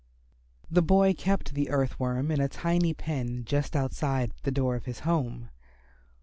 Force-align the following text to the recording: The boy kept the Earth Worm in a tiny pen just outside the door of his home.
The 0.71 0.81
boy 0.81 1.13
kept 1.13 1.53
the 1.53 1.69
Earth 1.69 1.99
Worm 1.99 2.31
in 2.31 2.41
a 2.41 2.47
tiny 2.49 2.91
pen 2.91 3.45
just 3.45 3.75
outside 3.75 4.31
the 4.41 4.49
door 4.49 4.75
of 4.75 4.85
his 4.85 5.01
home. 5.01 5.51